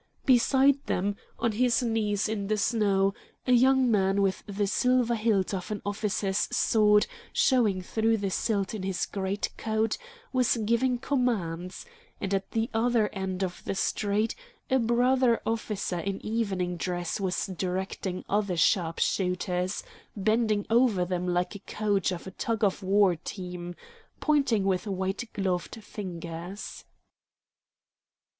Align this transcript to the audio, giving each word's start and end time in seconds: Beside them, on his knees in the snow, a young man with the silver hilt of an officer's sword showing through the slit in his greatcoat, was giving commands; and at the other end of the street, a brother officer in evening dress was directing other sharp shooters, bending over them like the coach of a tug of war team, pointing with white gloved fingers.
Beside 0.25 0.83
them, 0.87 1.15
on 1.37 1.51
his 1.51 1.83
knees 1.83 2.27
in 2.27 2.47
the 2.47 2.57
snow, 2.57 3.13
a 3.45 3.51
young 3.51 3.91
man 3.91 4.23
with 4.23 4.41
the 4.47 4.65
silver 4.65 5.13
hilt 5.13 5.53
of 5.53 5.69
an 5.69 5.79
officer's 5.85 6.47
sword 6.51 7.05
showing 7.31 7.83
through 7.83 8.17
the 8.17 8.31
slit 8.31 8.73
in 8.73 8.81
his 8.81 9.05
greatcoat, 9.05 9.99
was 10.33 10.57
giving 10.65 10.97
commands; 10.97 11.85
and 12.19 12.33
at 12.33 12.49
the 12.49 12.67
other 12.73 13.09
end 13.09 13.43
of 13.43 13.63
the 13.65 13.75
street, 13.75 14.33
a 14.71 14.79
brother 14.79 15.39
officer 15.45 15.99
in 15.99 16.19
evening 16.25 16.77
dress 16.77 17.19
was 17.19 17.45
directing 17.45 18.25
other 18.27 18.57
sharp 18.57 18.97
shooters, 18.97 19.83
bending 20.17 20.65
over 20.71 21.05
them 21.05 21.27
like 21.27 21.51
the 21.51 21.59
coach 21.67 22.11
of 22.11 22.25
a 22.25 22.31
tug 22.31 22.63
of 22.63 22.81
war 22.81 23.15
team, 23.17 23.75
pointing 24.19 24.63
with 24.63 24.87
white 24.87 25.29
gloved 25.33 25.75
fingers. 25.83 26.85